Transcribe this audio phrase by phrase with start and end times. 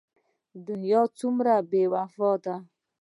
[0.67, 2.55] دنيا څومره بې وفا ده.